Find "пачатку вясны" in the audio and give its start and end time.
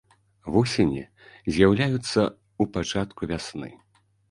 2.73-3.73